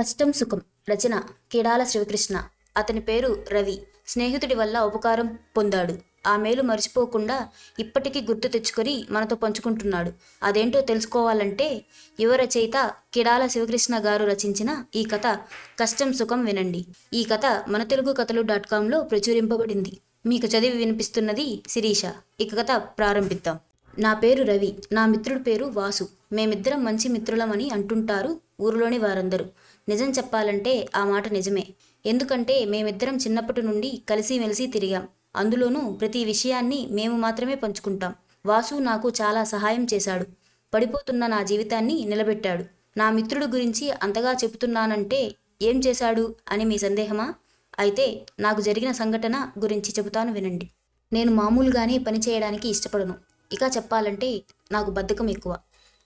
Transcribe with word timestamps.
కష్టం 0.00 0.32
సుఖం 0.32 0.60
రచన 0.90 1.22
కిడాల 1.52 1.84
శివకృష్ణ 1.84 2.42
అతని 2.76 3.00
పేరు 3.00 3.44
రవి. 3.52 3.78
స్నేహితుడి 4.06 4.54
వల్ల 4.54 4.80
ఉపకారం 4.80 5.38
పొందాడు. 5.56 5.94
ఆ 6.26 6.36
మేలు 6.36 6.62
మర్చిపోకుండా 6.62 7.48
ఇప్పటికీ 7.78 8.20
గుర్తు 8.20 8.48
తెచ్చుకొని 8.48 9.04
మనతో 9.10 9.36
పంచుకుంటున్నాడు. 9.36 10.12
అదేంటో 10.42 10.80
తెలుసుకోవాలంటే 10.80 11.84
యువ 12.20 12.34
రచయిత 12.34 12.90
కిడాల 13.14 13.46
శివకృష్ణ 13.46 13.98
గారు 13.98 14.24
రచించిన 14.24 14.84
ఈ 14.94 15.04
కథ 15.04 15.38
కష్టం 15.78 16.12
సుఖం 16.12 16.44
వినండి. 16.44 16.86
ఈ 17.12 17.24
కథ 17.24 17.46
మన 17.68 17.84
తెలుగు 17.84 18.12
కథలు 18.12 18.42
డాట్ 18.42 18.66
కాంలో 18.66 19.00
ప్రచురింపబడింది. 19.02 20.00
మీకు 20.26 20.46
చదివి 20.46 20.76
వినిపిస్తున్నది 20.76 21.62
శిరీష. 21.68 22.02
ఇక 22.40 22.58
కథ 22.58 22.76
ప్రారంభిద్దాం. 22.76 23.58
నా 23.98 24.14
పేరు 24.14 24.44
రవి. 24.44 24.76
నా 24.92 25.06
మిత్రుడి 25.06 25.42
పేరు 25.42 25.64
వాసు. 25.64 26.08
మేమిద్దరం 26.32 26.84
మంచి 26.84 27.08
మిత్రులమని 27.08 27.70
అంటుంటారు 27.70 28.40
ఊరిలోని 28.60 28.98
వారందరూ. 28.98 29.44
నిజం 29.88 30.10
చెప్పాలంటే 30.10 30.86
ఆ 30.96 31.04
మాట 31.04 31.28
నిజమే. 31.28 31.66
ఎందుకంటే 32.06 32.64
మేమిద్దరం 32.64 33.16
చిన్నప్పటి 33.16 33.62
నుండి 33.62 34.02
కలిసిమెలిసి 34.10 34.66
తిరిగాం. 34.66 35.08
అందులోనూ 35.36 35.92
ప్రతి 35.92 36.24
విషయాన్ని 36.24 36.88
మేము 36.90 37.16
మాత్రమే 37.16 37.54
పంచుకుంటాం. 37.54 38.14
వాసు 38.46 38.74
నాకు 38.74 39.08
చాలా 39.10 39.44
సహాయం 39.44 39.86
చేశాడు. 39.94 40.26
పడిపోతున్న 40.74 41.26
నా 41.26 41.42
జీవితాన్ని 41.42 42.04
నిలబెట్టాడు. 42.04 42.64
నా 42.96 43.10
మిత్రుడు 43.10 43.46
గురించి 43.46 43.90
అంతగా 43.90 44.32
చెబుతున్నానంటే 44.32 45.34
ఏం 45.62 45.80
చేశాడు 45.86 46.34
అని 46.48 46.64
మీ 46.64 46.78
సందేహమా? 46.78 47.34
అయితే 47.78 48.26
నాకు 48.40 48.60
జరిగిన 48.60 48.92
సంఘటన 48.92 49.52
గురించి 49.58 49.90
చెబుతాను 49.98 50.32
వినండి. 50.32 50.70
నేను 51.12 51.32
మామూలుగానే 51.32 51.98
పని 51.98 52.18
చేయడానికి 52.18 52.68
ఇష్టపడను. 52.68 53.14
ఇక 53.52 53.60
చెప్పాలంటే 53.76 54.42
నాకు 54.72 54.90
బద్ధకం 54.90 55.30
ఎక్కువ. 55.30 55.56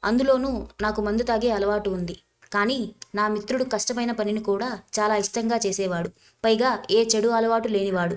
అందులోనూ 0.05 0.67
నాకు 0.81 1.03
మందు 1.03 1.23
తాగే 1.23 1.51
అలవాటు 1.51 1.91
ఉంది. 1.91 2.17
కానీ 2.53 2.95
నా 3.15 3.29
మిత్రుడు 3.29 3.65
కష్టమైన 3.65 4.13
పనిని 4.13 4.41
కూడా 4.41 4.79
చాలా 5.01 5.17
ఇష్టంగా 5.17 5.61
చేసేవాడు. 5.67 6.11
పైగా 6.45 6.83
ఏ 6.91 7.05
చెడు 7.17 7.29
అలవాటు 7.29 7.69
లేనివాడు. 7.69 8.17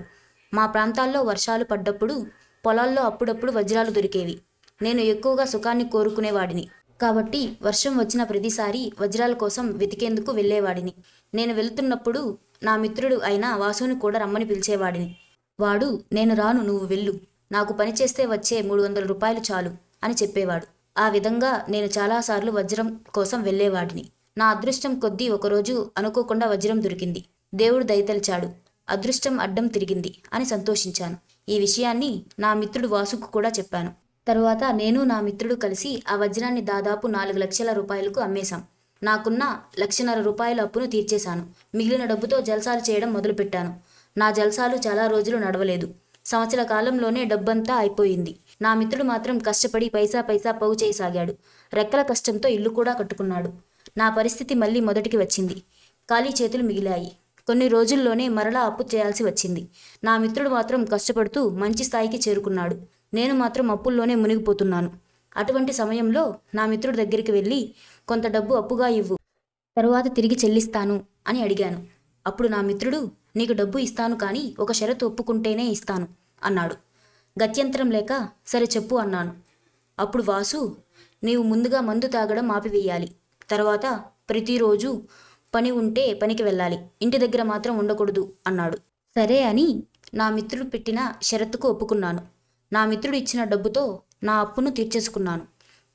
మా 0.54 0.66
ప్రాంతాల్లో 0.66 1.22
వర్షాలు 1.22 1.64
పడ్డప్పుడు 1.64 2.26
పొలాల్లో 2.66 3.02
అప్పుడప్పుడు 3.02 3.52
వజ్రాలు 3.52 3.90
దొరికేవి. 3.90 4.40
నేను 4.82 5.00
ఎక్కువగా 5.00 5.44
సుఖాన్ని 5.44 5.84
కోరుకునేవాడిని. 5.88 6.68
కాబట్టి 7.02 7.56
వర్షం 7.62 7.98
వచ్చిన 7.98 8.22
ప్రతిసారి 8.22 8.92
వజ్రాల 9.00 9.32
కోసం 9.32 9.70
వెతికేందుకు 9.70 10.32
వెళ్ళేవాడిని. 10.32 10.92
నేను 11.34 11.54
వెళ్తున్నప్పుడు 11.54 12.38
నా 12.62 12.76
మిత్రుడు 12.76 13.16
అయిన 13.16 13.54
వాసుని 13.54 14.00
కూడా 14.00 14.18
రమ్మని 14.18 14.44
పిలిచేవాడిని. 14.44 15.16
వాడు 15.60 16.02
నేను 16.12 16.34
రాను 16.34 16.62
నువ్వు 16.62 16.86
వెళ్ళు. 16.86 17.20
నాకు 17.52 17.72
పని 17.72 17.92
చేస్తే 17.92 18.26
వచ్చే 18.26 18.62
మూడు 18.62 18.82
వందల 18.82 19.06
రూపాయలు 19.06 19.40
చాలు 19.52 19.70
అని 20.04 20.14
చెప్పేవాడు. 20.14 20.66
ఆ 20.98 21.08
విధంగా 21.08 21.66
నేను 21.68 21.86
చాలాసార్లు 21.86 22.52
వజ్రం 22.52 23.00
కోసం 23.14 23.42
వెళ్ళేవాడిని. 23.42 24.10
నా 24.38 24.46
అదృష్టం 24.48 24.98
కొద్దీ 24.98 25.28
ఒకరోజు 25.28 25.90
అనుకోకుండా 25.96 26.46
వజ్రం 26.46 26.82
దొరికింది. 26.82 27.24
దేవుడు 27.54 27.84
దయతలిచాడు. 27.84 28.48
అదృష్టం 28.88 29.40
అడ్డం 29.40 29.66
తిరిగింది 29.66 30.14
అని 30.32 30.44
సంతోషించాను. 30.44 31.16
ఈ 31.48 31.58
విషయాన్ని 31.58 32.22
నా 32.38 32.54
మిత్రుడు 32.54 32.88
వాసుకు 32.88 33.26
కూడా 33.26 33.48
చెప్పాను. 33.48 33.92
తరువాత 34.28 34.64
నేను 34.72 35.04
నా 35.04 35.20
మిత్రుడు 35.20 35.54
కలిసి 35.54 36.02
ఆ 36.08 36.16
వజ్రాన్ని 36.16 36.60
దాదాపు 36.60 37.06
నాలుగు 37.06 37.38
లక్షల 37.38 37.72
రూపాయలకు 37.72 38.20
అమ్మేశాం. 38.20 38.62
నాకున్న 39.02 39.60
లక్షన్నర 39.78 40.20
రూపాయల 40.20 40.60
అప్పును 40.60 40.86
తీర్చేశాను. 40.86 41.46
మిగిలిన 41.74 42.04
డబ్బుతో 42.04 42.40
జల్సాలు 42.40 42.90
చేయడం 42.90 43.12
మొదలుపెట్టాను. 43.12 43.80
నా 44.16 44.30
జల్సాలు 44.30 44.76
చాలా 44.76 45.06
రోజులు 45.06 45.36
నడవలేదు. 45.36 45.94
సంవత్సర 46.24 46.62
కాలంలోనే 46.62 47.24
డబ్బంతా 47.24 47.74
అయిపోయింది. 47.74 48.36
నా 48.62 48.74
మిత్రుడు 48.74 49.04
మాత్రం 49.04 49.38
కష్టపడి 49.38 49.88
పైసా 49.88 50.20
పైసా 50.20 50.52
పోగు 50.52 50.74
చేయసాగాడు 50.74 51.34
రెక్కల 51.72 52.02
కష్టంతో 52.02 52.48
ఇల్లు 52.48 52.68
కూడా 52.68 52.92
కట్టుకున్నాడు. 52.92 53.73
నా 53.96 54.10
పరిస్థితి 54.10 54.54
మళ్ళీ 54.54 54.80
మొదటికి 54.80 55.16
వచ్చింది. 55.16 55.62
ఖాళీ 56.10 56.28
చేతులు 56.28 56.62
మిగిలాయి. 56.62 57.10
కొన్ని 57.48 57.68
రోజుల్లోనే 57.68 58.28
మరలా 58.28 58.60
అప్పు 58.60 58.82
చేయాల్సి 58.94 59.24
వచ్చింది. 59.24 59.68
నా 60.04 60.18
మిత్రుడు 60.18 60.48
మాత్రం 60.48 60.84
కష్టపడుతూ 60.84 61.50
మంచి 61.50 61.84
స్థాయికి 61.84 62.16
చేరుకున్నాడు. 62.28 62.76
నేను 63.14 63.34
మాత్రం 63.34 63.70
అప్పుల్లోనే 63.70 64.14
మునిగిపోతున్నాను. 64.14 64.90
అటువంటి 65.36 65.72
సమయంలో 65.72 66.34
నా 66.54 66.66
మిత్రుడి 66.66 66.96
దగ్గరికి 66.96 67.32
వెళ్ళి 67.32 67.74
కొంత 68.08 68.26
డబ్బు 68.26 68.54
అప్పుగా 68.54 68.88
ఇవ్వు. 68.88 69.16
తరువాత 69.76 70.16
తిరిగి 70.16 70.34
చెల్లిస్తాను 70.44 71.04
అని 71.26 71.42
అడిగాను. 71.42 71.86
అప్పుడు 72.26 72.48
నా 72.48 72.60
మిత్రుడు 72.60 73.10
నీకు 73.36 73.52
డబ్బు 73.52 73.78
ఇస్తాను 73.78 74.16
కానీ 74.16 74.54
ఒక 74.58 74.72
షరతు 74.72 75.06
ఒప్పుకుంటేనే 75.06 75.66
ఇస్తాను 75.66 76.08
అన్నాడు. 76.44 76.74
గత్యంతరం 77.42 77.90
లేక 77.90 78.28
సరే 78.46 78.64
చెప్పు 78.76 78.94
అన్నాను. 78.96 79.32
అప్పుడు 79.98 80.22
వాసు 80.22 80.76
నీవు 81.24 81.42
ముందుగా 81.42 81.80
మందు 81.80 82.06
తాగడం 82.06 82.52
ఆపివేయాలి. 82.52 83.08
తర్వాత 83.50 84.04
ప్రతిరోజు 84.28 85.02
పని 85.54 85.70
ఉంటే 85.70 86.14
పనికి 86.14 86.42
వెళ్ళాలి. 86.42 86.78
ఇంటి 87.02 87.18
దగ్గర 87.18 87.42
మాత్రం 87.42 87.78
ఉండకూడదు 87.78 88.32
అన్నాడు. 88.46 88.76
సరే 89.16 89.42
అని 89.42 89.82
నా 90.14 90.30
మిత్రుడు 90.30 90.68
పెట్టిన 90.68 91.12
షరతుకు 91.22 91.68
ఒప్పుకున్నాను. 91.68 92.22
నా 92.72 92.86
మిత్రుడు 92.86 93.16
ఇచ్చిన 93.16 93.44
డబ్బుతో 93.44 94.00
నా 94.22 94.40
అప్పును 94.40 94.70
తీర్చేసుకున్నాను. 94.70 95.42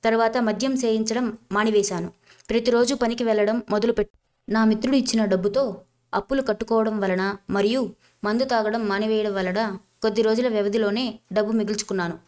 తర్వాత 0.04 0.38
మద్యం 0.38 0.78
సేయించడం 0.78 1.38
మానివేశాను. 1.52 2.12
ప్రతిరోజు 2.50 2.96
పనికి 2.96 3.24
వెళ్ళడం 3.24 3.62
మొదలుపెట్టి 3.70 4.18
నా 4.50 4.66
మిత్రుడు 4.66 4.96
ఇచ్చిన 4.96 5.26
డబ్బుతో 5.26 5.82
అప్పులు 6.14 6.42
కట్టుకోవడం 6.42 7.00
వలన 7.00 7.36
మరియు 7.50 7.90
మందు 8.24 8.44
తాగడం 8.44 8.88
మానివేయడం 8.88 9.34
వలన 9.34 9.78
కొద్ది 10.02 10.22
రోజుల 10.22 10.48
వ్యవధిలోనే 10.48 11.20
డబ్బు 11.34 11.52
మిగుల్చుకున్నాను. 11.52 12.20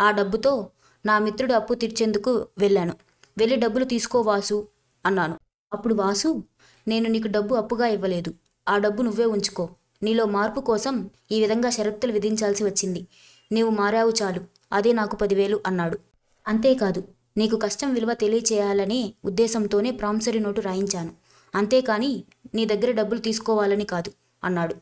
ఆ 0.00 0.10
డబ్బుతో 0.10 0.70
నా 1.06 1.18
మిత్రుడు 1.18 1.52
అప్పు 1.52 1.74
తీర్చేందుకు 1.74 2.46
వెళ్ళాను. 2.58 2.94
వెళ్ళి 3.38 3.56
డబ్బులు 3.56 3.84
తీసుకో 3.84 4.20
వాసు 4.20 4.68
అన్నాను. 5.06 5.38
అప్పుడు 5.72 5.94
వాసు 5.94 6.44
నేను 6.88 7.08
నీకు 7.08 7.28
డబ్బు 7.28 7.54
అప్పుగా 7.54 7.86
ఇవ్వలేదు. 7.86 8.34
ఆ 8.68 8.78
డబ్బు 8.78 9.02
నువ్వే 9.02 9.24
ఉంచుకో. 9.24 9.68
నీలో 10.02 10.24
మార్పు 10.24 10.60
కోసం 10.60 11.10
ఈ 11.32 11.40
విధంగా 11.40 11.70
షరతులు 11.70 12.12
విధించాల్సి 12.12 12.64
వచ్చింది. 12.64 13.06
నీవు 13.52 13.70
మారావు 13.70 14.12
చాలు. 14.22 14.40
అదే 14.72 14.92
నాకు 14.92 15.16
పదివేలు 15.16 15.60
అన్నాడు. 15.66 15.98
అంతేకాదు 16.48 17.04
నీకు 17.36 17.56
కష్టం 17.56 17.94
విలువ 17.94 18.14
తెలియచేయాలనే 18.14 19.14
ఉద్దేశంతోనే 19.24 19.90
ప్రామిసరీ 19.90 20.38
నోటు 20.38 20.60
రాయించాను. 20.60 21.12
అంతేకాని 21.54 22.24
నీ 22.54 22.64
దగ్గర 22.64 22.90
డబ్బులు 22.90 23.20
తీసుకోవాలని 23.20 23.84
కాదు 23.84 24.12
అన్నాడు. 24.44 24.74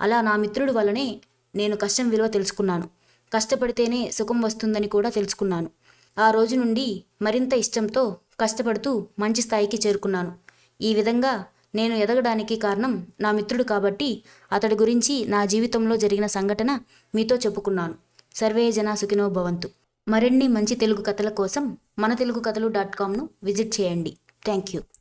అలా 0.00 0.20
నా 0.20 0.36
మిత్రుడి 0.36 0.72
వల్లనే 0.72 1.20
నేను 1.54 1.76
కష్టం 1.76 2.08
విలువ 2.08 2.26
తెలుసుకున్నాను. 2.26 2.88
కష్టపడితేనే 3.34 4.10
సుఖం 4.10 4.40
వస్తుందని 4.40 4.88
కూడా 4.88 5.08
తెలుసుకున్నాను. 5.08 5.70
ఆ 6.18 6.30
రోజు 6.30 6.56
నుండి 6.56 7.04
మరింత 7.22 7.52
ఇష్టంతో 7.52 8.16
కష్టపడుతూ 8.40 9.06
మంచి 9.18 9.42
స్థాయికి 9.42 9.80
చేరుకున్నాను. 9.86 10.32
ఈ 10.80 10.94
విధంగా 10.94 11.44
నేను 11.74 11.94
ఎదగడానికి 11.94 12.56
కారణం 12.56 13.06
నా 13.20 13.32
మిత్రుడు 13.32 13.62
కాబట్టి 13.62 14.22
అతడి 14.52 14.74
గురించి 14.74 15.24
నా 15.24 15.44
జీవితంలో 15.44 15.96
జరిగిన 15.96 16.26
సంఘటన 16.26 16.80
మీతో 17.14 17.36
చెప్పుకున్నాను. 17.36 17.94
సర్వే 18.34 18.72
జనా 18.72 18.94
సుఖినో 18.94 19.28
భవంతు. 19.28 19.68
మరిన్ని 20.08 20.48
మంచి 20.48 20.74
తెలుగు 20.74 21.02
కథల 21.02 21.28
కోసం 21.28 21.76
మన 21.98 22.14
తెలుగు 22.14 22.40
కథలు 22.40 22.68
డాట్ 22.68 22.96
కామ్ను 22.96 23.28
విజిట్ 23.42 23.80
చేయండి. 23.80 24.16
Thank 24.44 24.76
you. 24.76 24.82